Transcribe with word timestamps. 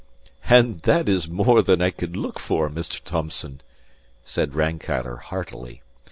"And 0.49 0.81
that 0.81 1.07
is 1.07 1.27
more 1.27 1.61
than 1.61 1.79
I 1.79 1.91
could 1.91 2.17
look 2.17 2.39
for, 2.39 2.71
Mr. 2.71 2.99
Thomson," 3.03 3.61
said 4.25 4.55
Rankeillor, 4.55 5.17
heartily. 5.17 5.83